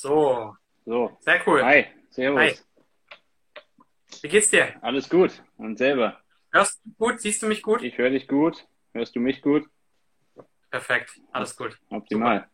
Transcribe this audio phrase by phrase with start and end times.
[0.00, 0.54] So.
[0.86, 1.16] So.
[1.18, 1.60] Sehr cool.
[1.64, 2.40] Hi, servus.
[2.40, 2.54] Hi.
[4.22, 4.74] Wie geht's dir?
[4.80, 5.42] Alles gut.
[5.56, 6.20] Und selber?
[6.52, 7.20] Hörst du gut?
[7.20, 7.82] Siehst du mich gut?
[7.82, 8.64] Ich höre dich gut.
[8.92, 9.68] Hörst du mich gut?
[10.70, 11.18] Perfekt.
[11.32, 11.76] Alles gut.
[11.90, 12.36] Optimal.
[12.36, 12.50] Super.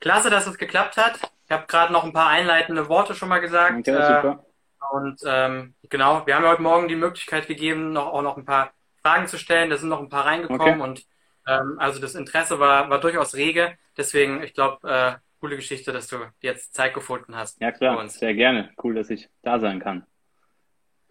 [0.00, 1.18] Klasse, dass es geklappt hat.
[1.46, 3.78] Ich habe gerade noch ein paar einleitende Worte schon mal gesagt.
[3.78, 4.44] Okay, äh, super.
[4.92, 8.44] Und ähm, genau, wir haben ja heute Morgen die Möglichkeit gegeben, noch, auch noch ein
[8.44, 9.70] paar Fragen zu stellen.
[9.70, 10.82] Da sind noch ein paar reingekommen okay.
[10.82, 11.06] und
[11.46, 13.78] ähm, also das Interesse war, war durchaus rege.
[13.96, 17.60] Deswegen, ich glaube, äh, coole Geschichte, dass du jetzt Zeit gefunden hast.
[17.60, 18.70] Ja klar, sehr gerne.
[18.82, 20.06] Cool, dass ich da sein kann.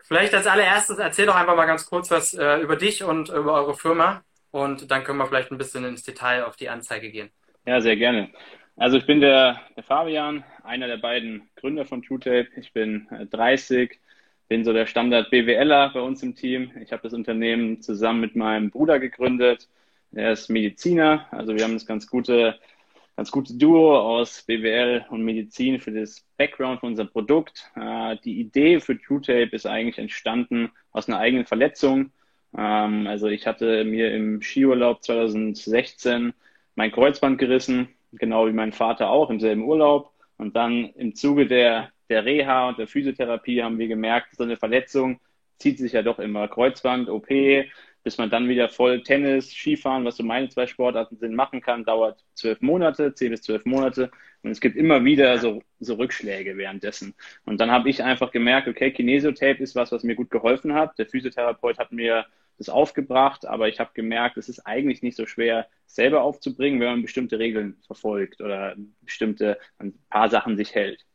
[0.03, 3.53] Vielleicht als allererstes erzähl doch einfach mal ganz kurz was äh, über dich und über
[3.53, 7.29] eure Firma und dann können wir vielleicht ein bisschen ins Detail auf die Anzeige gehen.
[7.65, 8.29] Ja, sehr gerne.
[8.77, 12.49] Also ich bin der, der Fabian, einer der beiden Gründer von TrueTape.
[12.57, 13.95] Ich bin 30, äh,
[14.47, 16.71] bin so der Standard BWLer bei uns im Team.
[16.81, 19.69] Ich habe das Unternehmen zusammen mit meinem Bruder gegründet.
[20.13, 22.57] Er ist Mediziner, also wir haben das ganz gute,
[23.15, 27.71] ganz gute Duo aus BWL und Medizin für das Background von unserem Produkt.
[27.75, 32.11] Äh, die Idee für TrueTape ist eigentlich entstanden aus einer eigenen Verletzung.
[32.57, 36.33] Ähm, also ich hatte mir im Skiurlaub 2016
[36.75, 40.11] mein Kreuzband gerissen, genau wie mein Vater auch im selben Urlaub.
[40.37, 44.57] Und dann im Zuge der, der Reha und der Physiotherapie haben wir gemerkt, so eine
[44.57, 45.21] Verletzung
[45.57, 46.47] zieht sich ja doch immer.
[46.47, 47.27] Kreuzband, OP,
[48.03, 51.83] bis man dann wieder voll Tennis, Skifahren, was so meine zwei Sportarten sind, machen kann,
[51.85, 54.11] dauert zwölf Monate, zehn bis zwölf Monate.
[54.43, 57.15] Und es gibt immer wieder so, so Rückschläge währenddessen.
[57.45, 60.99] Und dann habe ich einfach gemerkt, okay, Kinesiotape ist was, was mir gut geholfen hat.
[60.99, 62.25] Der Physiotherapeut hat mir
[62.57, 66.89] das aufgebracht, aber ich habe gemerkt, es ist eigentlich nicht so schwer, selber aufzubringen, wenn
[66.89, 71.05] man bestimmte Regeln verfolgt oder bestimmte, ein paar Sachen sich hält.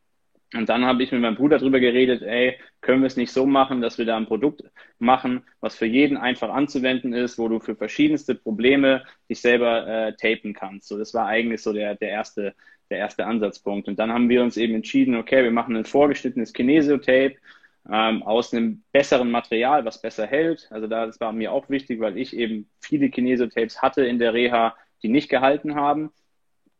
[0.53, 3.45] Und dann habe ich mit meinem Bruder drüber geredet, ey, können wir es nicht so
[3.45, 4.63] machen, dass wir da ein Produkt
[4.99, 10.15] machen, was für jeden einfach anzuwenden ist, wo du für verschiedenste Probleme dich selber äh,
[10.15, 10.89] tapen kannst.
[10.89, 12.53] So, das war eigentlich so der, der erste,
[12.89, 13.87] der erste Ansatzpunkt.
[13.87, 17.35] Und dann haben wir uns eben entschieden, okay, wir machen ein vorgeschnittenes Kinesio-Tape,
[17.89, 20.67] ähm, aus einem besseren Material, was besser hält.
[20.69, 24.33] Also da, das war mir auch wichtig, weil ich eben viele Kinesotapes hatte in der
[24.33, 26.11] Reha, die nicht gehalten haben.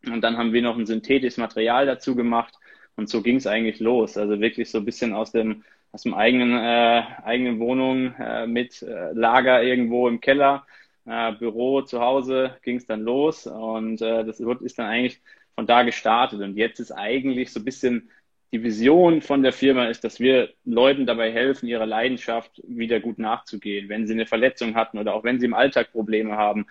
[0.06, 2.56] Und dann haben wir noch ein synthetisches Material dazu gemacht.
[3.02, 4.16] Und so ging es eigentlich los.
[4.18, 8.84] Also wirklich so ein bisschen aus dem, aus dem eigenen, äh, eigenen Wohnung äh, mit
[8.84, 10.68] äh, Lager irgendwo im Keller,
[11.06, 13.48] äh, Büro zu Hause ging es dann los.
[13.48, 15.20] Und äh, das ist dann eigentlich
[15.56, 16.42] von da gestartet.
[16.42, 18.12] Und jetzt ist eigentlich so ein bisschen
[18.54, 23.18] die Vision von der Firma ist, dass wir Leuten dabei helfen, ihrer Leidenschaft wieder gut
[23.18, 23.88] nachzugehen.
[23.88, 26.66] Wenn sie eine Verletzung hatten oder auch wenn sie im Alltag Probleme haben.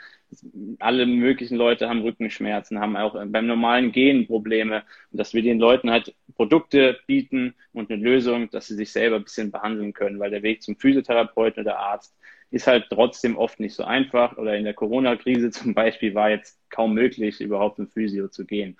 [0.78, 4.82] Alle möglichen Leute haben Rückenschmerzen, haben auch beim normalen Gehen Probleme.
[5.10, 9.16] Und dass wir den Leuten halt Produkte bieten und eine Lösung, dass sie sich selber
[9.16, 10.20] ein bisschen behandeln können.
[10.20, 12.14] Weil der Weg zum Physiotherapeuten oder Arzt
[12.50, 14.36] ist halt trotzdem oft nicht so einfach.
[14.36, 18.76] Oder in der Corona-Krise zum Beispiel war jetzt kaum möglich, überhaupt zum Physio zu gehen.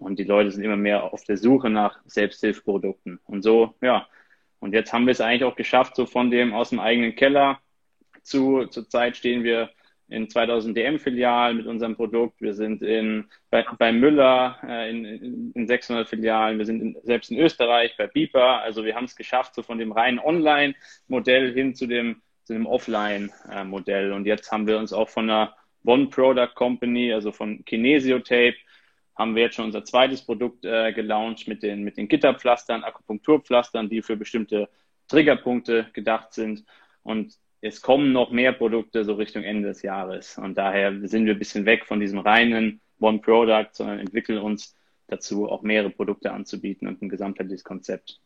[0.00, 3.20] Und die Leute sind immer mehr auf der Suche nach Selbsthilfprodukten.
[3.24, 4.06] Und so, ja.
[4.58, 7.60] Und jetzt haben wir es eigentlich auch geschafft, so von dem aus dem eigenen Keller
[8.22, 9.70] zu, zurzeit stehen wir
[10.08, 12.40] in 2000 DM-Filialen mit unserem Produkt.
[12.40, 16.58] Wir sind in, bei, bei Müller äh, in, in 600 Filialen.
[16.58, 18.60] Wir sind in, selbst in Österreich bei Beeper.
[18.60, 22.66] Also wir haben es geschafft, so von dem reinen Online-Modell hin zu dem, zu dem
[22.66, 24.12] Offline-Modell.
[24.12, 28.56] Und jetzt haben wir uns auch von einer One Product Company, also von Kinesiotape,
[29.16, 33.88] haben wir jetzt schon unser zweites Produkt äh, gelauncht mit den, mit den Gitterpflastern, Akupunkturpflastern,
[33.88, 34.68] die für bestimmte
[35.08, 36.64] Triggerpunkte gedacht sind.
[37.02, 40.38] Und es kommen noch mehr Produkte so Richtung Ende des Jahres.
[40.38, 44.76] Und daher sind wir ein bisschen weg von diesem reinen One Product, sondern entwickeln uns
[45.08, 48.20] dazu, auch mehrere Produkte anzubieten und ein gesamtheitliches Konzept.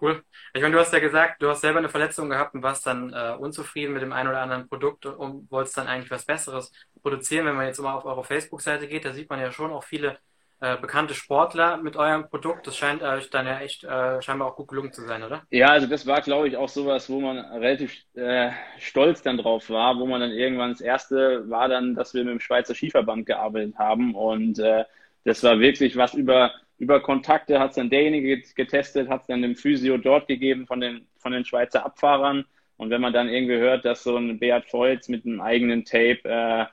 [0.00, 0.22] Cool.
[0.54, 3.12] Ich meine, du hast ja gesagt, du hast selber eine Verletzung gehabt und warst dann
[3.12, 7.46] äh, unzufrieden mit dem einen oder anderen Produkt und wolltest dann eigentlich was Besseres produzieren.
[7.46, 10.18] Wenn man jetzt mal auf eure Facebook-Seite geht, da sieht man ja schon auch viele
[10.58, 12.66] äh, bekannte Sportler mit eurem Produkt.
[12.66, 15.42] Das scheint euch dann ja echt äh, scheinbar auch gut gelungen zu sein, oder?
[15.50, 19.68] Ja, also das war, glaube ich, auch sowas, wo man relativ äh, stolz dann drauf
[19.68, 23.26] war, wo man dann irgendwann das erste war dann, dass wir mit dem Schweizer Skiverband
[23.26, 24.84] gearbeitet haben und äh,
[25.24, 29.42] das war wirklich was über über Kontakte hat es dann derjenige getestet, hat es dann
[29.42, 32.44] dem Physio dort gegeben von den, von den Schweizer Abfahrern.
[32.76, 36.20] Und wenn man dann irgendwie hört, dass so ein Beat Feutz mit einem eigenen Tape
[36.24, 36.66] äh,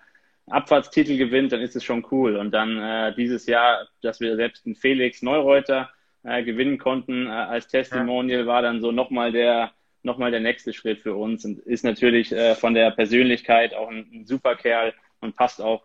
[0.47, 2.35] Abfahrtstitel gewinnt, dann ist es schon cool.
[2.35, 5.89] Und dann äh, dieses Jahr, dass wir selbst einen Felix Neureuter
[6.23, 8.47] äh, gewinnen konnten äh, als Testimonial, ja.
[8.47, 9.71] war dann so nochmal der
[10.05, 14.05] nochmal der nächste Schritt für uns und ist natürlich äh, von der Persönlichkeit auch ein,
[14.13, 15.83] ein super Kerl und passt auch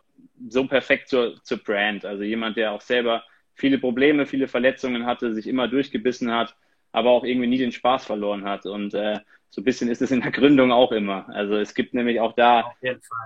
[0.49, 2.05] so perfekt zur, zur Brand.
[2.05, 3.23] Also jemand, der auch selber
[3.59, 6.57] viele Probleme, viele Verletzungen hatte, sich immer durchgebissen hat,
[6.93, 8.65] aber auch irgendwie nie den Spaß verloren hat.
[8.65, 9.19] Und äh,
[9.51, 11.29] so ein bisschen ist es in der Gründung auch immer.
[11.31, 12.73] Also es gibt nämlich auch da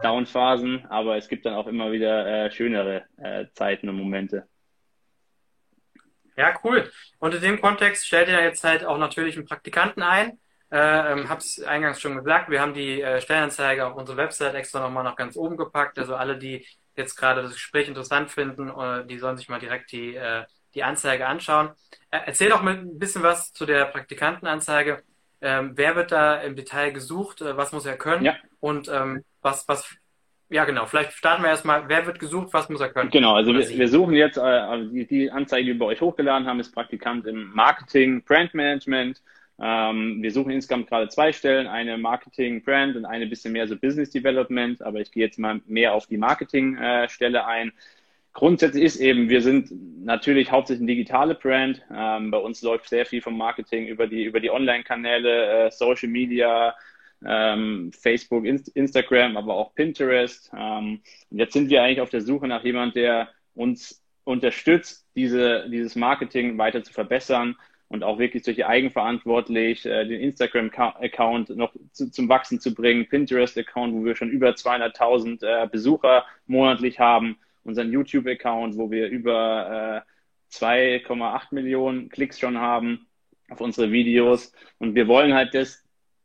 [0.03, 4.47] Downphasen, aber es gibt dann auch immer wieder äh, schönere äh, Zeiten und Momente.
[6.37, 6.91] Ja, cool.
[7.19, 10.39] Und in dem Kontext stellt ihr jetzt halt auch natürlich einen Praktikanten ein.
[10.71, 14.81] Äh, ähm, hab's eingangs schon gesagt, wir haben die äh, Stellenanzeige auf unsere Website extra
[14.81, 15.99] nochmal nach ganz oben gepackt.
[15.99, 16.65] Also alle, die
[16.97, 20.45] jetzt gerade das Gespräch interessant finden, äh, die sollen sich mal direkt die, äh,
[20.75, 21.71] die Anzeige anschauen.
[22.11, 25.03] Äh, erzähl doch mal ein bisschen was zu der Praktikantenanzeige.
[25.41, 27.41] Ähm, wer wird da im Detail gesucht?
[27.41, 28.25] Was muss er können?
[28.25, 28.37] Ja.
[28.61, 29.97] Und ähm, was, was,
[30.49, 33.11] ja genau, vielleicht starten wir erstmal, wer wird gesucht, was muss er können?
[33.11, 36.01] Genau, also wir, wir, suchen jetzt, äh, also die, die Anzeige, die wir bei euch
[36.01, 39.21] hochgeladen haben, ist Praktikant im Marketing, Brandmanagement.
[39.65, 43.77] Ähm, wir suchen insgesamt gerade zwei Stellen, eine Marketing, Brand und eine bisschen mehr so
[43.77, 47.73] Business Development, aber ich gehe jetzt mal mehr auf die Marketing-Stelle äh, ein.
[48.33, 49.71] Grundsätzlich ist eben, wir sind
[50.05, 51.81] natürlich hauptsächlich eine digitale Brand.
[51.95, 56.09] Ähm, bei uns läuft sehr viel vom Marketing über die, über die Online-Kanäle, äh, Social
[56.09, 56.75] Media,
[57.25, 60.51] ähm, Facebook, Inst Instagram, aber auch Pinterest.
[60.59, 65.69] Ähm, und jetzt sind wir eigentlich auf der Suche nach jemand, der uns unterstützt, diese,
[65.71, 67.55] dieses Marketing weiter zu verbessern
[67.93, 73.93] und auch wirklich die eigenverantwortlich äh, den Instagram-Account noch zu, zum Wachsen zu bringen, Pinterest-Account,
[73.93, 80.05] wo wir schon über 200.000 äh, Besucher monatlich haben unseren YouTube-Account, wo wir über
[80.51, 83.07] äh, 2,8 Millionen Klicks schon haben
[83.51, 84.55] auf unsere Videos.
[84.79, 85.85] Und wir wollen halt das,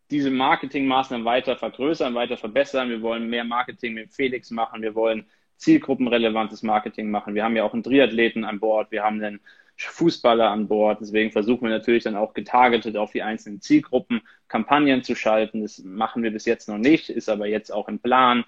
[0.10, 2.90] diese Marketingmaßnahmen weiter vergrößern, weiter verbessern.
[2.90, 4.82] Wir wollen mehr Marketing mit Felix machen.
[4.82, 5.26] Wir wollen
[5.58, 7.36] zielgruppenrelevantes Marketing machen.
[7.36, 8.90] Wir haben ja auch einen Triathleten an Bord.
[8.92, 9.42] Wir haben einen
[9.78, 11.00] Fußballer an Bord.
[11.02, 15.62] Deswegen versuchen wir natürlich dann auch getargetet auf die einzelnen Zielgruppen Kampagnen zu schalten.
[15.62, 18.44] Das machen wir bis jetzt noch nicht, ist aber jetzt auch im Plan.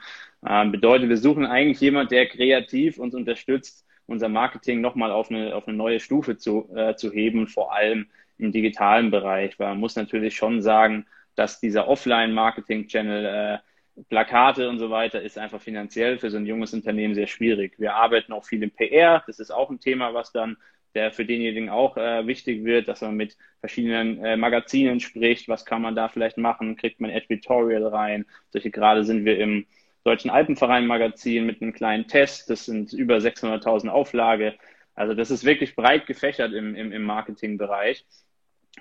[0.47, 5.55] Ähm, bedeutet, wir suchen eigentlich jemand, der kreativ uns unterstützt, unser Marketing nochmal auf eine,
[5.55, 9.59] auf eine neue Stufe zu, äh, zu heben, vor allem im digitalen Bereich.
[9.59, 11.05] Weil man muss natürlich schon sagen,
[11.35, 16.73] dass dieser Offline-Marketing-Channel äh, Plakate und so weiter ist einfach finanziell für so ein junges
[16.73, 17.73] Unternehmen sehr schwierig.
[17.77, 19.23] Wir arbeiten auch viel im PR.
[19.27, 20.57] Das ist auch ein Thema, was dann
[20.95, 25.47] der für denjenigen auch äh, wichtig wird, dass man mit verschiedenen äh, Magazinen spricht.
[25.47, 26.75] Was kann man da vielleicht machen?
[26.75, 28.25] Kriegt man Editorial rein?
[28.51, 29.65] Solche gerade sind wir im
[30.03, 32.50] Deutschen Alpenverein Magazin mit einem kleinen Test.
[32.50, 34.56] Das sind über 600.000 Auflage.
[34.95, 38.06] Also das ist wirklich breit gefächert im, im, im Marketingbereich.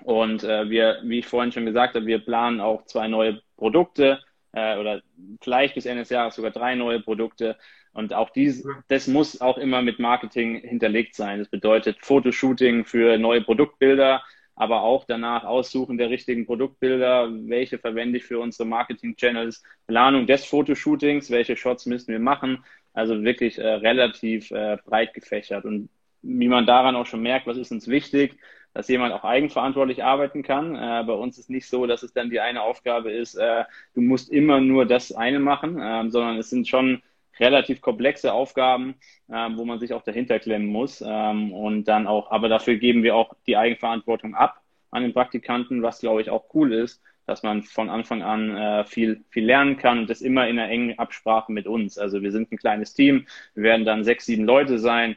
[0.03, 4.19] Und äh, wir, wie ich vorhin schon gesagt habe, wir planen auch zwei neue Produkte
[4.53, 5.01] äh, oder
[5.41, 7.57] vielleicht bis Ende des Jahres sogar drei neue Produkte.
[7.93, 11.39] Und auch dies, das muss auch immer mit Marketing hinterlegt sein.
[11.39, 14.23] Das bedeutet Fotoshooting für neue Produktbilder,
[14.55, 20.45] aber auch danach Aussuchen der richtigen Produktbilder, welche verwende ich für unsere Marketing-Channels, Planung des
[20.45, 22.63] Fotoshootings, welche Shots müssen wir machen.
[22.93, 25.65] Also wirklich äh, relativ äh, breit gefächert.
[25.65, 25.89] Und
[26.21, 28.37] wie man daran auch schon merkt, was ist uns wichtig,
[28.73, 30.75] dass jemand auch eigenverantwortlich arbeiten kann.
[30.75, 34.01] Äh, bei uns ist nicht so, dass es dann die eine Aufgabe ist, äh, du
[34.01, 37.01] musst immer nur das eine machen, ähm, sondern es sind schon
[37.39, 38.95] relativ komplexe Aufgaben,
[39.31, 41.03] ähm, wo man sich auch dahinter klemmen muss.
[41.05, 44.61] Ähm, und dann auch, aber dafür geben wir auch die Eigenverantwortung ab
[44.91, 48.85] an den Praktikanten, was glaube ich auch cool ist, dass man von Anfang an äh,
[48.85, 51.97] viel, viel lernen kann und das immer in einer engen Absprache mit uns.
[51.97, 55.15] Also wir sind ein kleines Team, wir werden dann sechs, sieben Leute sein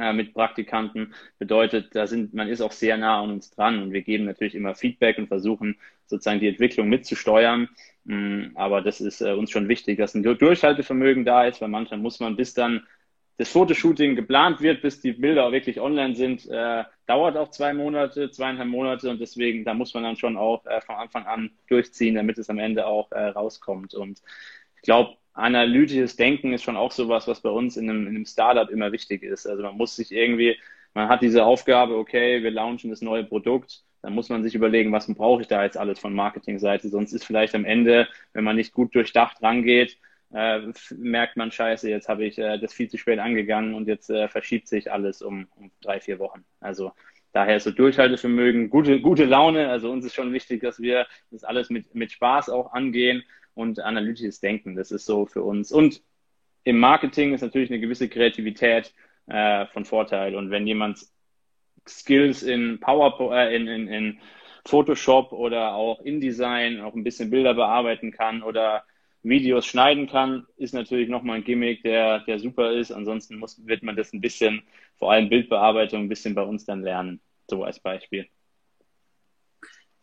[0.00, 1.14] äh, mit Praktikanten.
[1.38, 4.54] Bedeutet, da sind, man ist auch sehr nah an uns dran und wir geben natürlich
[4.54, 7.68] immer Feedback und versuchen sozusagen die Entwicklung mitzusteuern.
[8.04, 12.00] Mm, aber das ist äh, uns schon wichtig, dass ein Durchhaltevermögen da ist, weil manchmal
[12.00, 12.86] muss man bis dann
[13.38, 17.72] das Fotoshooting geplant wird, bis die Bilder auch wirklich online sind, äh, dauert auch zwei
[17.72, 21.50] Monate, zweieinhalb Monate und deswegen, da muss man dann schon auch äh, von Anfang an
[21.68, 23.94] durchziehen, damit es am Ende auch äh, rauskommt.
[23.94, 24.22] Und
[24.76, 28.26] ich glaube, analytisches Denken ist schon auch sowas, was bei uns in einem, in einem
[28.26, 29.46] Startup immer wichtig ist.
[29.46, 30.56] Also man muss sich irgendwie,
[30.94, 34.92] man hat diese Aufgabe, okay, wir launchen das neue Produkt, dann muss man sich überlegen,
[34.92, 36.88] was brauche ich da jetzt alles von Marketingseite.
[36.88, 39.98] Sonst ist vielleicht am Ende, wenn man nicht gut durchdacht rangeht,
[40.32, 40.60] äh,
[40.96, 44.28] merkt man, scheiße, jetzt habe ich äh, das viel zu spät angegangen und jetzt äh,
[44.28, 46.44] verschiebt sich alles um, um drei, vier Wochen.
[46.60, 46.92] Also
[47.32, 49.68] daher so Durchhaltevermögen, gute, gute Laune.
[49.68, 53.22] Also uns ist schon wichtig, dass wir das alles mit, mit Spaß auch angehen
[53.58, 54.76] und analytisches Denken.
[54.76, 55.72] Das ist so für uns.
[55.72, 56.00] Und
[56.62, 58.94] im Marketing ist natürlich eine gewisse Kreativität
[59.26, 60.36] äh, von Vorteil.
[60.36, 61.00] Und wenn jemand
[61.86, 64.18] Skills in PowerPoint, äh, in, in, in
[64.64, 68.84] Photoshop oder auch InDesign auch ein bisschen Bilder bearbeiten kann oder
[69.22, 72.92] Videos schneiden kann, ist natürlich nochmal ein Gimmick, der, der super ist.
[72.92, 74.62] Ansonsten muss, wird man das ein bisschen,
[74.98, 77.20] vor allem Bildbearbeitung, ein bisschen bei uns dann lernen.
[77.50, 78.28] So als Beispiel.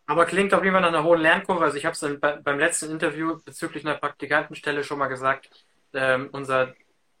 [0.06, 1.64] Aber klingt auf jeden Fall nach einer hohen Lernkurve.
[1.64, 5.50] Also ich habe es beim letzten Interview bezüglich einer Praktikantenstelle schon mal gesagt.
[5.92, 6.74] Ähm, unser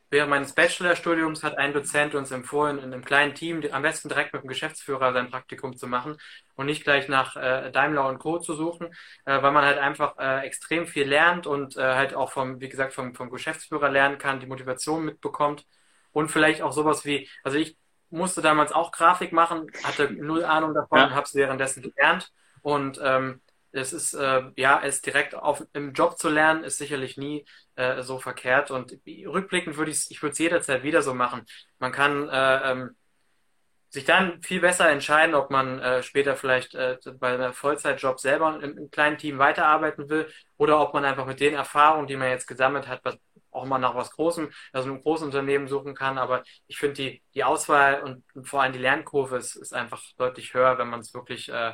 [0.08, 4.32] Während meines Bachelorstudiums hat ein Dozent uns empfohlen, in einem kleinen Team am besten direkt
[4.32, 6.16] mit dem Geschäftsführer sein Praktikum zu machen
[6.54, 8.38] und nicht gleich nach äh, Daimler und Co.
[8.38, 8.86] zu suchen,
[9.24, 12.68] äh, weil man halt einfach äh, extrem viel lernt und äh, halt auch vom, wie
[12.68, 15.66] gesagt, vom, vom Geschäftsführer lernen kann, die Motivation mitbekommt
[16.12, 17.76] und vielleicht auch sowas wie, also ich
[18.08, 21.10] musste damals auch Grafik machen, hatte null Ahnung davon, ja.
[21.10, 22.30] habe es währenddessen gelernt
[22.66, 27.16] und ähm, es ist, äh, ja, es direkt auf, im Job zu lernen, ist sicherlich
[27.16, 27.46] nie
[27.76, 28.72] äh, so verkehrt.
[28.72, 31.46] Und rückblickend würde ich ich würde es jederzeit wieder so machen.
[31.78, 32.96] Man kann äh, ähm,
[33.90, 38.60] sich dann viel besser entscheiden, ob man äh, später vielleicht äh, bei einem Vollzeitjob selber
[38.60, 42.30] im, im kleinen Team weiterarbeiten will oder ob man einfach mit den Erfahrungen, die man
[42.30, 43.16] jetzt gesammelt hat, was,
[43.52, 46.18] auch mal nach was Großem, also einem großen Unternehmen suchen kann.
[46.18, 50.02] Aber ich finde die, die Auswahl und, und, vor allem die Lernkurve ist, ist einfach
[50.18, 51.72] deutlich höher, wenn man es wirklich äh,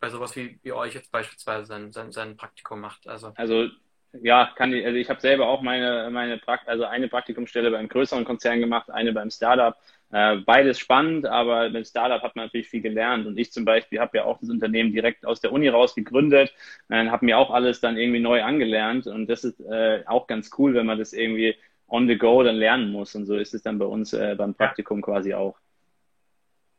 [0.00, 3.06] bei sowas wie, wie euch jetzt beispielsweise sein, sein, sein Praktikum macht.
[3.06, 3.68] Also, also
[4.22, 7.88] ja, kann ich, also ich habe selber auch meine, meine Prakt also eine Praktikumsstelle beim
[7.88, 9.76] größeren Konzern gemacht, eine beim Startup.
[10.12, 13.26] Äh, beides spannend, aber beim Startup hat man natürlich viel gelernt.
[13.26, 16.54] Und ich zum Beispiel habe ja auch das Unternehmen direkt aus der Uni raus gegründet,
[16.88, 19.06] äh, habe mir auch alles dann irgendwie neu angelernt.
[19.06, 21.56] Und das ist äh, auch ganz cool, wenn man das irgendwie
[21.88, 23.14] on the go dann lernen muss.
[23.14, 25.58] Und so ist es dann bei uns äh, beim Praktikum quasi auch.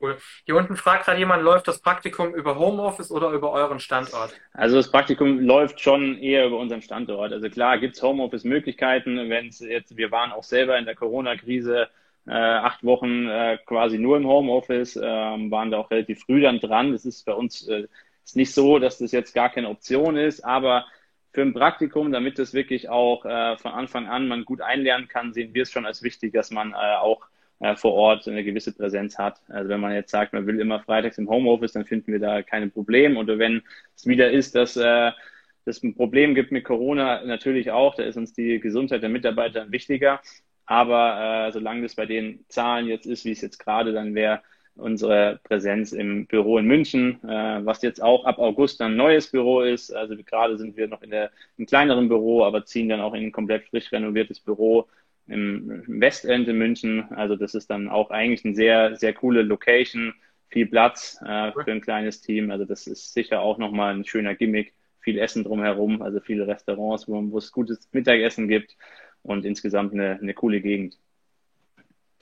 [0.02, 0.18] Cool.
[0.46, 4.34] Hier unten fragt gerade jemand, läuft das Praktikum über Homeoffice oder über euren Standort?
[4.54, 7.32] Also das Praktikum läuft schon eher über unseren Standort.
[7.32, 11.88] Also klar gibt es Homeoffice-Möglichkeiten, wenn es jetzt, wir waren auch selber in der Corona-Krise
[12.28, 16.60] äh, acht Wochen äh, quasi nur im Homeoffice, äh, waren da auch relativ früh dann
[16.60, 16.92] dran.
[16.92, 17.88] Das ist bei uns äh,
[18.24, 20.86] ist nicht so, dass das jetzt gar keine Option ist, aber
[21.32, 25.34] für ein Praktikum, damit das wirklich auch äh, von Anfang an man gut einlernen kann,
[25.34, 27.28] sehen wir es schon als wichtig, dass man äh, auch
[27.60, 29.42] äh, vor Ort eine gewisse Präsenz hat.
[29.48, 32.42] Also wenn man jetzt sagt, man will immer freitags im Homeoffice, dann finden wir da
[32.42, 33.20] keine Probleme.
[33.20, 33.64] Oder wenn
[33.96, 35.12] es wieder ist, dass äh,
[35.66, 39.72] es ein Problem gibt mit Corona, natürlich auch, da ist uns die Gesundheit der Mitarbeiter
[39.72, 40.22] wichtiger.
[40.66, 44.42] Aber äh, solange das bei den Zahlen jetzt ist, wie es jetzt gerade dann wäre,
[44.76, 49.32] unsere Präsenz im Büro in München, äh, was jetzt auch ab August dann ein neues
[49.32, 49.92] Büro ist.
[49.92, 53.24] Also gerade sind wir noch in der, im kleineren Büro, aber ziehen dann auch in
[53.24, 54.88] ein komplett frisch renoviertes Büro
[55.28, 57.12] im Westend in München.
[57.12, 60.14] Also das ist dann auch eigentlich eine sehr, sehr coole Location,
[60.50, 62.52] viel Platz äh, für ein kleines Team.
[62.52, 64.74] Also das ist sicher auch nochmal ein schöner Gimmick.
[65.02, 68.76] Viel Essen drumherum, also viele Restaurants, wo, wo es gutes Mittagessen gibt
[69.22, 70.98] und insgesamt eine, eine coole Gegend.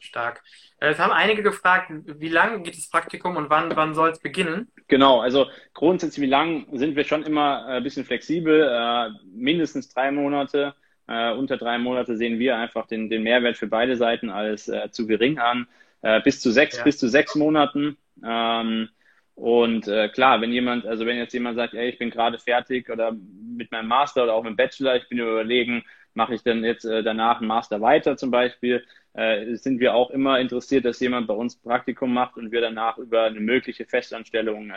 [0.04, 0.44] Stark.
[0.80, 4.20] Äh, es haben einige gefragt, wie lange geht das Praktikum und wann, wann soll es
[4.20, 4.68] beginnen?
[4.88, 9.90] Genau, also grundsätzlich, wie lang sind wir schon immer äh, ein bisschen flexibel, äh, mindestens
[9.90, 10.76] drei Monate.
[11.08, 14.90] Äh, unter drei Monate sehen wir einfach den, den Mehrwert für beide Seiten als äh,
[14.92, 15.68] zu gering an.
[16.02, 16.84] Äh, bis zu sechs, ja.
[16.84, 17.98] bis zu sechs Monaten.
[18.24, 18.90] Ähm,
[19.36, 22.90] und äh, klar, wenn jemand, also wenn jetzt jemand sagt, ey, ich bin gerade fertig
[22.90, 23.16] oder
[23.58, 25.84] mit meinem Master oder auch mit dem Bachelor, ich bin überlegen,
[26.14, 30.12] mache ich dann jetzt äh, danach einen Master weiter zum Beispiel, äh, sind wir auch
[30.12, 34.72] immer interessiert, dass jemand bei uns Praktikum macht und wir danach über eine mögliche Festanstellung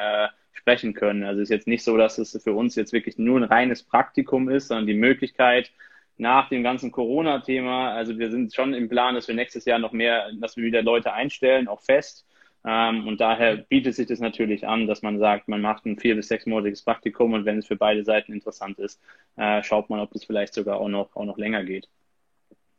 [0.52, 1.24] sprechen können.
[1.24, 3.82] Also es ist jetzt nicht so, dass es für uns jetzt wirklich nur ein reines
[3.82, 5.70] Praktikum ist, sondern die Möglichkeit,
[6.18, 7.92] nach dem ganzen Corona-Thema.
[7.92, 10.82] Also wir sind schon im Plan, dass wir nächstes Jahr noch mehr, dass wir wieder
[10.82, 12.26] Leute einstellen, auch fest.
[12.64, 16.16] Ähm, und daher bietet sich das natürlich an, dass man sagt, man macht ein vier-
[16.16, 19.00] bis sechsmonatiges Praktikum und wenn es für beide Seiten interessant ist,
[19.36, 21.88] äh, schaut man, ob das vielleicht sogar auch noch, auch noch länger geht.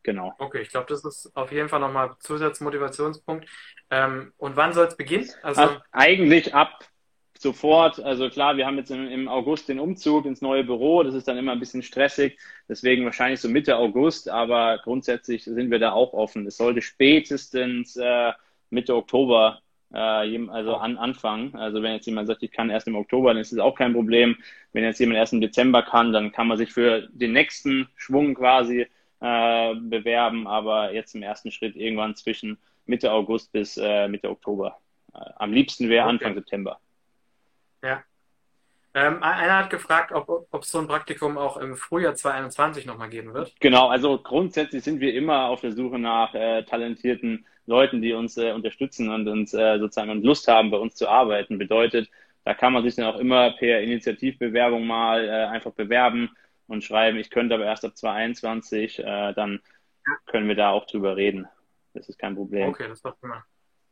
[0.04, 0.34] Genau.
[0.40, 3.48] Okay, ich glaube, das ist auf jeden Fall nochmal Zusatzmotivationspunkt.
[3.90, 5.30] Ähm, und wann soll es beginnen?
[5.42, 6.80] Also, also eigentlich ab
[7.42, 8.00] sofort.
[8.00, 11.04] Also klar, wir haben jetzt im, im, August den Umzug ins neue Büro.
[11.04, 12.38] Das ist dann immer ein bisschen stressig.
[12.70, 14.30] Deswegen wahrscheinlich so Mitte August.
[14.30, 16.46] Aber grundsätzlich sind wir da auch offen.
[16.48, 18.34] Es sollte spätestens äh,
[18.70, 19.62] Mitte Oktober
[19.94, 21.56] äh, also an, anfangen.
[21.56, 23.94] Also wenn jetzt jemand sagt, ich kann erst im Oktober, dann ist das auch kein
[23.94, 24.38] Problem.
[24.74, 28.36] Wenn jetzt jemand erst im Dezember kann, dann kann man sich für den nächsten Schwung
[28.36, 28.88] quasi
[29.20, 30.48] äh, bewerben.
[30.48, 34.78] Aber jetzt im ersten Schritt irgendwann zwischen Mitte August bis äh, Mitte Oktober.
[35.14, 36.12] Äh, am liebsten wäre okay.
[36.12, 36.80] Anfang September.
[37.88, 38.04] Ja.
[38.94, 43.34] Ähm, einer hat gefragt, ob es so ein Praktikum auch im Frühjahr 2021 nochmal geben
[43.34, 43.54] wird.
[43.60, 48.38] Genau, also grundsätzlich sind wir immer auf der Suche nach äh, talentierten Leuten, die uns
[48.38, 51.60] äh, unterstützen und uns äh, sozusagen und Lust haben, bei uns zu arbeiten.
[51.60, 52.10] Bedeutet,
[52.44, 56.32] da kann man sich dann auch immer per Initiativbewerbung mal äh, einfach bewerben
[56.66, 59.62] und schreiben, ich könnte aber erst ab 2021, äh, dann
[60.26, 61.48] können wir da auch drüber reden.
[61.94, 62.70] Das ist kein Problem.
[62.70, 63.44] Okay, das war schon mal,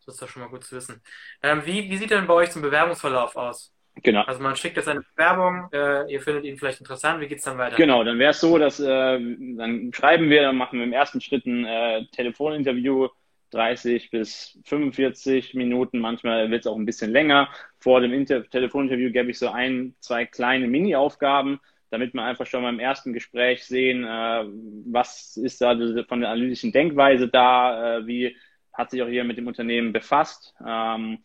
[0.03, 1.01] das ist doch schon mal gut zu wissen.
[1.43, 3.74] Ähm, wie, wie sieht denn bei euch zum Bewerbungsverlauf aus?
[4.03, 4.21] Genau.
[4.23, 7.45] Also man schickt jetzt eine Bewerbung, äh, ihr findet ihn vielleicht interessant, wie geht es
[7.45, 7.75] dann weiter?
[7.77, 11.21] Genau, dann wäre es so, dass äh, dann schreiben wir, dann machen wir im ersten
[11.21, 13.07] Schritt ein äh, Telefoninterview,
[13.51, 17.49] 30 bis 45 Minuten, manchmal wird es auch ein bisschen länger.
[17.79, 22.63] Vor dem Inter Telefoninterview gebe ich so ein, zwei kleine Mini-Aufgaben, damit wir einfach schon
[22.63, 24.43] mal im ersten Gespräch sehen, äh,
[24.87, 25.73] was ist da
[26.07, 28.35] von der analytischen Denkweise da, äh, wie
[28.73, 30.53] hat sich auch hier mit dem Unternehmen befasst.
[30.67, 31.19] Ähm,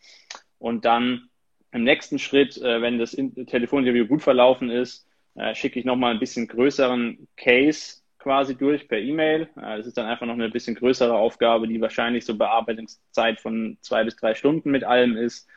[0.59, 1.29] und dann
[1.73, 6.19] im nächsten Schritt, äh, wenn das Telefoninterview gut verlaufen ist, äh, schicke ich nochmal ein
[6.21, 9.49] bisschen größeren Case quasi durch per E-Mail.
[9.57, 13.79] Äh, das ist dann einfach noch eine bisschen größere Aufgabe, die wahrscheinlich so Bearbeitungszeit von
[13.81, 15.49] zwei bis drei Stunden mit allem ist.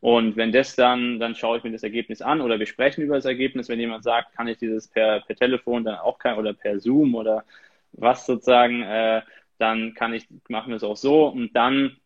[0.00, 3.14] Und wenn das dann, dann schaue ich mir das Ergebnis an oder wir sprechen über
[3.14, 3.68] das Ergebnis.
[3.68, 7.14] Wenn jemand sagt, kann ich dieses per, per Telefon dann auch kein oder per Zoom
[7.14, 7.44] oder
[7.92, 9.22] was sozusagen, äh,
[9.58, 11.28] dann kann ich, machen wir es auch so.
[11.28, 11.98] Und dann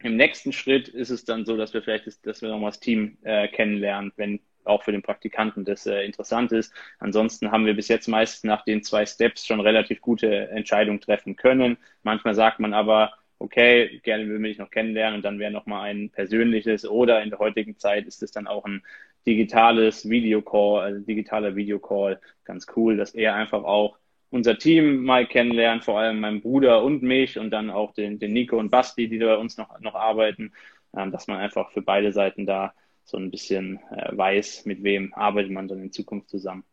[0.00, 2.80] im nächsten Schritt ist es dann so, dass wir vielleicht, das, dass wir nochmal das
[2.80, 6.72] Team äh, kennenlernen, wenn auch für den Praktikanten das äh, interessant ist.
[6.98, 11.36] Ansonsten haben wir bis jetzt meist nach den zwei Steps schon relativ gute Entscheidungen treffen
[11.36, 11.78] können.
[12.02, 15.82] Manchmal sagt man aber, okay, gerne will mich noch kennenlernen und dann wäre noch mal
[15.82, 18.82] ein persönliches oder in der heutigen Zeit ist es dann auch ein
[19.26, 23.98] digitales Videocall, also digitaler Videocall, ganz cool, dass er einfach auch
[24.30, 28.32] unser Team mal kennenlernt, vor allem meinen Bruder und mich und dann auch den, den
[28.32, 30.52] Nico und Basti, die bei uns noch, noch arbeiten,
[30.96, 35.14] ähm, dass man einfach für beide Seiten da so ein bisschen äh, weiß, mit wem
[35.14, 36.64] arbeitet man dann in Zukunft zusammen.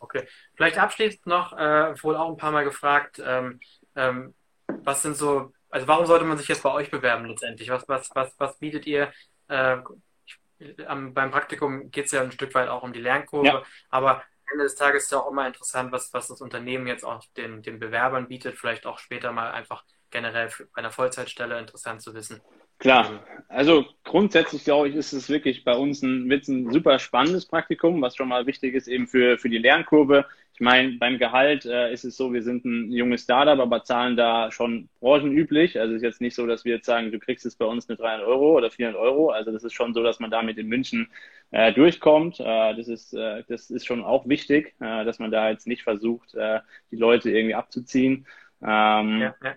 [0.00, 3.60] Okay, vielleicht abschließend noch, äh, wohl auch ein paar Mal gefragt, ähm,
[3.96, 4.34] ähm,
[4.66, 7.68] was sind so, also warum sollte man sich jetzt bei euch bewerben letztendlich?
[7.68, 9.12] Was, was, was, was bietet ihr?
[9.48, 9.78] Äh,
[10.86, 13.62] am, beim Praktikum geht es ja ein Stück weit auch um die Lernkurve, ja.
[13.90, 17.24] aber Ende des Tages ist ja auch immer interessant, was, was das Unternehmen jetzt auch
[17.36, 22.14] den, den Bewerbern bietet, vielleicht auch später mal einfach generell bei einer Vollzeitstelle interessant zu
[22.14, 22.40] wissen.
[22.78, 28.00] Klar, also grundsätzlich glaube ich, ist es wirklich bei uns ein, ein super spannendes Praktikum,
[28.00, 30.26] was schon mal wichtig ist eben für, für die Lernkurve.
[30.58, 34.16] Ich meine, beim Gehalt äh, ist es so, wir sind ein junges Startup, aber zahlen
[34.16, 35.78] da schon branchenüblich.
[35.78, 37.88] Also es ist jetzt nicht so, dass wir jetzt sagen, du kriegst jetzt bei uns
[37.88, 39.30] eine 300 Euro oder 400 Euro.
[39.30, 41.12] Also das ist schon so, dass man damit in München
[41.52, 42.40] äh, durchkommt.
[42.40, 45.84] Äh, das, ist, äh, das ist schon auch wichtig, äh, dass man da jetzt nicht
[45.84, 46.58] versucht, äh,
[46.90, 48.26] die Leute irgendwie abzuziehen.
[48.60, 49.54] Ähm, ja, ja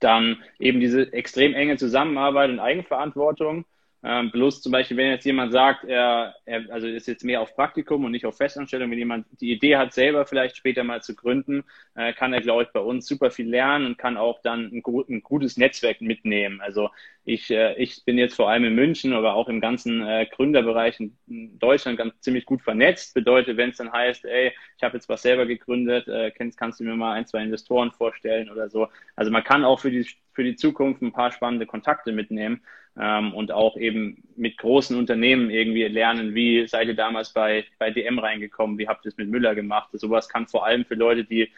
[0.00, 3.64] dann eben diese extrem enge Zusammenarbeit und Eigenverantwortung.
[4.04, 7.56] Ähm, bloß zum Beispiel, wenn jetzt jemand sagt, er, er also ist jetzt mehr auf
[7.56, 11.16] Praktikum und nicht auf Festanstellung, wenn jemand die Idee hat, selber vielleicht später mal zu
[11.16, 11.64] gründen,
[11.96, 14.82] äh, kann er, glaube ich, bei uns super viel lernen und kann auch dann ein,
[15.08, 16.60] ein gutes Netzwerk mitnehmen.
[16.60, 16.90] Also
[17.24, 21.00] ich, äh, ich bin jetzt vor allem in München, aber auch im ganzen äh, Gründerbereich
[21.00, 23.14] in Deutschland ganz ziemlich gut vernetzt.
[23.14, 26.78] Bedeutet, wenn es dann heißt, ey, ich habe jetzt was selber gegründet, äh, kannst, kannst
[26.78, 28.86] du mir mal ein, zwei Investoren vorstellen oder so.
[29.16, 30.06] Also man kann auch für die
[30.38, 32.62] für die Zukunft ein paar spannende Kontakte mitnehmen
[32.98, 37.90] ähm, und auch eben mit großen Unternehmen irgendwie lernen, wie seid ihr damals bei, bei
[37.90, 39.90] DM reingekommen, wie habt ihr es mit Müller gemacht.
[39.92, 41.50] Sowas kann vor allem für Leute, die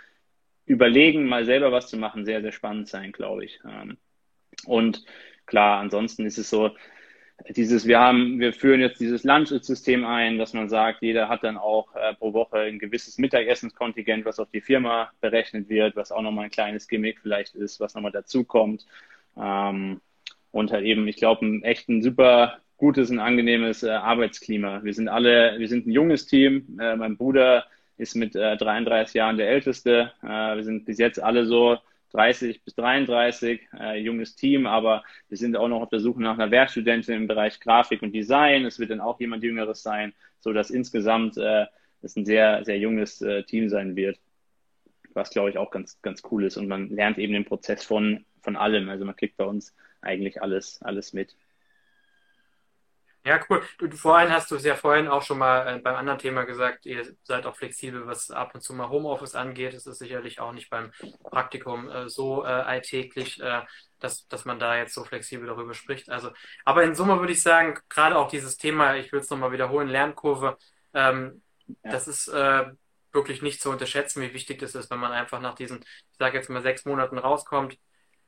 [0.67, 3.59] überlegen, mal selber was zu machen, sehr, sehr spannend sein, glaube ich.
[3.65, 3.97] Ähm,
[4.67, 5.05] und
[5.47, 6.71] klar, ansonsten ist es so,
[7.49, 11.57] dieses, wir haben, wir führen jetzt dieses Lunch-System ein, dass man sagt, jeder hat dann
[11.57, 16.21] auch äh, pro Woche ein gewisses Mittagessenskontingent, was auf die Firma berechnet wird, was auch
[16.21, 18.87] nochmal ein kleines Gimmick vielleicht ist, was nochmal dazukommt.
[19.39, 20.01] Ähm,
[20.51, 24.83] und halt eben, ich glaube, ein echt ein super gutes und angenehmes äh, Arbeitsklima.
[24.83, 26.79] Wir sind alle, wir sind ein junges Team.
[26.81, 27.67] Äh, mein Bruder
[27.99, 30.13] ist mit äh, 33 Jahren der Älteste.
[30.23, 31.77] Äh, wir sind bis jetzt alle so
[32.13, 36.35] 30 bis 33, äh, junges Team, aber wir sind auch noch auf der Suche nach
[36.35, 38.65] einer Werkstudentin im Bereich Grafik und Design.
[38.65, 41.67] Es wird dann auch jemand Jüngeres sein, so dass insgesamt äh,
[42.03, 44.19] es ein sehr, sehr junges Team sein wird,
[45.13, 46.57] was glaube ich auch ganz, ganz cool ist.
[46.57, 48.89] Und man lernt eben den Prozess von, von allem.
[48.89, 51.37] Also man kriegt bei uns eigentlich alles, alles mit.
[53.23, 53.63] Ja, cool.
[53.79, 56.87] Du, vorhin hast du es ja vorhin auch schon mal äh, beim anderen Thema gesagt,
[56.87, 59.75] ihr seid auch flexibel, was ab und zu mal Homeoffice angeht.
[59.75, 60.91] Es ist sicherlich auch nicht beim
[61.25, 63.61] Praktikum äh, so äh, alltäglich, äh,
[63.99, 66.09] dass, dass man da jetzt so flexibel darüber spricht.
[66.09, 66.31] Also,
[66.65, 69.89] aber in Summe würde ich sagen, gerade auch dieses Thema, ich will es nochmal wiederholen,
[69.89, 70.57] Lernkurve,
[70.95, 71.43] ähm,
[71.85, 71.91] ja.
[71.91, 72.71] das ist äh,
[73.13, 76.39] wirklich nicht zu unterschätzen, wie wichtig das ist, wenn man einfach nach diesen, ich sage
[76.39, 77.77] jetzt mal, sechs Monaten rauskommt,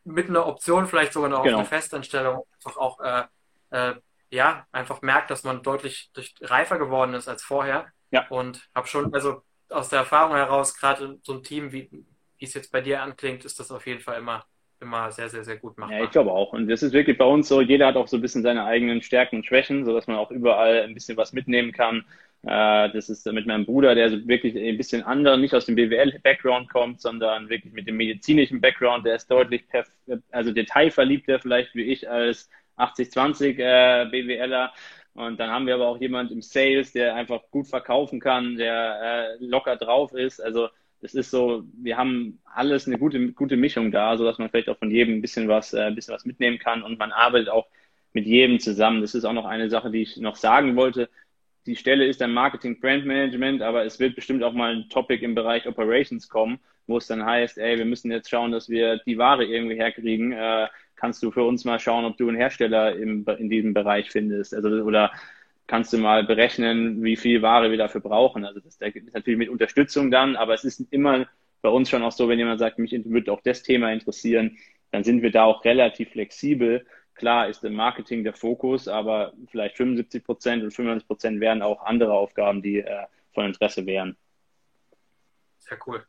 [0.05, 1.57] mit einer Option vielleicht sogar noch genau.
[1.57, 3.25] auf eine Festanstellung, einfach auch äh,
[3.71, 3.95] äh,
[4.31, 6.11] ja, einfach merkt, dass man deutlich
[6.41, 7.87] reifer geworden ist als vorher.
[8.11, 8.27] Ja.
[8.29, 12.55] Und habe schon, also aus der Erfahrung heraus, gerade so ein Team, wie, wie es
[12.55, 14.45] jetzt bei dir anklingt, ist das auf jeden Fall immer,
[14.81, 15.99] immer sehr, sehr, sehr gut machbar.
[15.99, 16.53] Ja, ich glaube auch.
[16.53, 19.03] Und das ist wirklich bei uns so, jeder hat auch so ein bisschen seine eigenen
[19.03, 22.05] Stärken und Schwächen, sodass man auch überall ein bisschen was mitnehmen kann.
[22.45, 25.77] Äh, das ist mit meinem Bruder, der so wirklich ein bisschen anderen, nicht aus dem
[25.77, 29.65] BWL-Background kommt, sondern wirklich mit dem medizinischen Background, der ist deutlich,
[30.31, 34.73] also detailverliebter vielleicht wie ich als 80-20 äh, BWLer.
[35.15, 39.37] Und dann haben wir aber auch jemand im Sales, der einfach gut verkaufen kann, der
[39.41, 40.41] äh, locker drauf ist.
[40.41, 40.69] Also
[41.03, 44.69] es ist so, wir haben alles eine gute, gute Mischung da, so dass man vielleicht
[44.69, 47.51] auch von jedem ein bisschen was, äh, ein bisschen was mitnehmen kann und man arbeitet
[47.51, 47.67] auch
[48.15, 49.01] mit jedem zusammen.
[49.01, 51.09] Das ist auch noch eine Sache, die ich noch sagen wollte.
[51.67, 55.25] Die Stelle ist dann Marketing Brand Management, aber es wird bestimmt auch mal ein Topic
[55.25, 58.99] im Bereich Operations kommen, wo es dann heißt, ey, wir müssen jetzt schauen, dass wir
[59.07, 60.33] die Ware irgendwie herkriegen.
[60.33, 64.11] Äh, kannst du für uns mal schauen, ob du einen Hersteller im, in diesem Bereich
[64.11, 64.55] findest.
[64.55, 65.13] Also, oder
[65.67, 68.45] kannst du mal berechnen, wie viel Ware wir dafür brauchen.
[68.45, 71.27] Also das ist natürlich mit Unterstützung dann, aber es ist immer
[71.63, 74.59] bei uns schon auch so, wenn jemand sagt, mich würde auch das Thema interessieren,
[74.91, 76.85] dann sind wir da auch relativ flexibel.
[77.15, 81.85] Klar ist im Marketing der Fokus, aber vielleicht 75 Prozent und 95 Prozent wären auch
[81.85, 84.17] andere Aufgaben, die äh, von Interesse wären.
[85.59, 86.05] Sehr cool.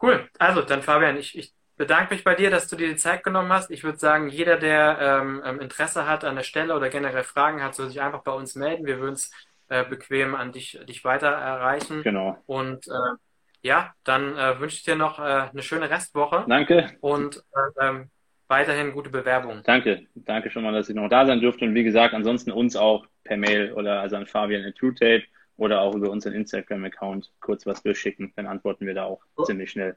[0.00, 0.28] Cool.
[0.38, 3.52] Also dann Fabian, ich, ich bedanke mich bei dir, dass du dir die Zeit genommen
[3.52, 3.70] hast.
[3.70, 7.62] Ich würde sagen, jeder, der ähm, ähm, Interesse hat an der Stelle oder generell Fragen
[7.62, 8.86] hat, soll sich einfach bei uns melden.
[8.86, 9.30] Wir würden es
[9.68, 12.02] äh, bequem an dich, dich weiter erreichen.
[12.02, 12.36] Genau.
[12.46, 13.16] Und äh,
[13.62, 16.44] ja, dann äh, wünsche ich dir noch äh, eine schöne Restwoche.
[16.48, 16.96] Danke.
[17.00, 18.10] Und äh, ähm,
[18.50, 19.62] weiterhin gute Bewerbung.
[19.64, 20.06] Danke.
[20.14, 21.64] Danke schon mal, dass ich noch da sein durfte.
[21.64, 25.22] Und wie gesagt, ansonsten uns auch per Mail oder also an Fabian at TrueTape
[25.56, 28.32] oder auch über unseren Instagram-Account kurz was durchschicken.
[28.36, 29.44] Dann antworten wir da auch oh.
[29.44, 29.96] ziemlich schnell.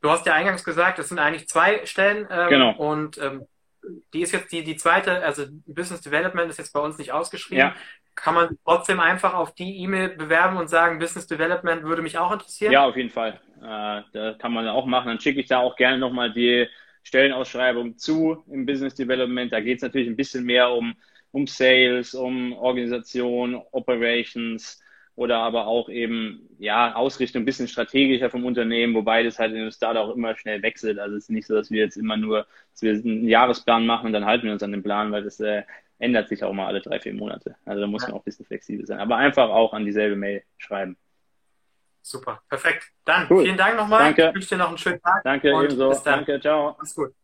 [0.00, 2.26] Du hast ja eingangs gesagt, es sind eigentlich zwei Stellen.
[2.28, 2.72] Ähm, genau.
[2.76, 3.46] Und ähm,
[4.12, 7.58] die ist jetzt die, die zweite, also Business Development ist jetzt bei uns nicht ausgeschrieben.
[7.58, 7.74] Ja.
[8.14, 12.32] Kann man trotzdem einfach auf die E-Mail bewerben und sagen, Business Development würde mich auch
[12.32, 12.72] interessieren?
[12.72, 13.40] Ja, auf jeden Fall.
[13.62, 15.08] Äh, da kann man auch machen.
[15.08, 16.66] Dann schicke ich da auch gerne nochmal die
[17.04, 19.52] Stellenausschreibung zu im Business Development.
[19.52, 20.94] Da geht es natürlich ein bisschen mehr um,
[21.30, 24.82] um Sales, um Organisation, Operations,
[25.14, 29.64] oder aber auch eben, ja, Ausrichtung ein bisschen strategischer vom Unternehmen, wobei das halt in
[29.64, 30.98] der Start auch immer schnell wechselt.
[30.98, 34.06] Also es ist nicht so, dass wir jetzt immer nur, dass wir einen Jahresplan machen
[34.06, 35.64] und dann halten wir uns an den Plan, weil das äh,
[35.98, 37.56] ändert sich auch mal alle drei, vier Monate.
[37.64, 39.00] Also da muss man auch ein bisschen flexibel sein.
[39.00, 40.96] Aber einfach auch an dieselbe Mail schreiben.
[42.02, 42.90] Super, perfekt.
[43.04, 43.44] Dann cool.
[43.44, 44.00] vielen Dank nochmal.
[44.00, 44.28] Danke.
[44.28, 45.22] Ich wünsche dir noch einen schönen Tag.
[45.22, 45.92] Danke, ebenso.
[46.04, 46.76] Danke, ciao.
[46.78, 47.14] Mach's gut.